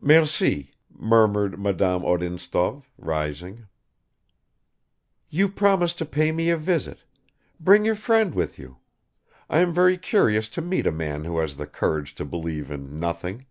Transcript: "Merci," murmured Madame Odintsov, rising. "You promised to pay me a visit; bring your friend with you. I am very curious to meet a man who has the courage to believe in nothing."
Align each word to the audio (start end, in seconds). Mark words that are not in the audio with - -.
"Merci," 0.00 0.70
murmured 0.90 1.58
Madame 1.60 2.04
Odintsov, 2.06 2.88
rising. 2.96 3.66
"You 5.28 5.50
promised 5.50 5.98
to 5.98 6.06
pay 6.06 6.32
me 6.32 6.48
a 6.48 6.56
visit; 6.56 7.00
bring 7.60 7.84
your 7.84 7.94
friend 7.94 8.34
with 8.34 8.58
you. 8.58 8.78
I 9.50 9.58
am 9.58 9.74
very 9.74 9.98
curious 9.98 10.48
to 10.56 10.62
meet 10.62 10.86
a 10.86 10.90
man 10.90 11.24
who 11.24 11.36
has 11.36 11.56
the 11.58 11.66
courage 11.66 12.14
to 12.14 12.24
believe 12.24 12.70
in 12.70 12.98
nothing." 12.98 13.44